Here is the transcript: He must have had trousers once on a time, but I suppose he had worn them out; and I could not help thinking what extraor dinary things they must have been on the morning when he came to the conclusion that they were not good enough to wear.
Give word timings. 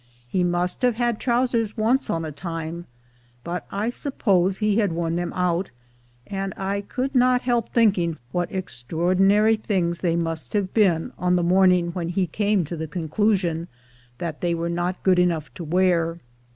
He 0.27 0.43
must 0.43 0.81
have 0.81 0.95
had 0.95 1.19
trousers 1.19 1.77
once 1.77 2.09
on 2.09 2.25
a 2.25 2.31
time, 2.31 2.87
but 3.43 3.67
I 3.71 3.91
suppose 3.91 4.57
he 4.57 4.77
had 4.77 4.91
worn 4.93 5.15
them 5.15 5.31
out; 5.33 5.69
and 6.25 6.55
I 6.57 6.81
could 6.81 7.13
not 7.13 7.43
help 7.43 7.69
thinking 7.69 8.17
what 8.31 8.49
extraor 8.49 9.13
dinary 9.15 9.61
things 9.61 9.99
they 9.99 10.15
must 10.15 10.53
have 10.53 10.73
been 10.73 11.13
on 11.19 11.35
the 11.35 11.43
morning 11.43 11.91
when 11.91 12.09
he 12.09 12.25
came 12.25 12.65
to 12.65 12.75
the 12.75 12.87
conclusion 12.87 13.67
that 14.17 14.41
they 14.41 14.55
were 14.55 14.69
not 14.69 15.03
good 15.03 15.19
enough 15.19 15.53
to 15.53 15.63
wear. 15.63 16.17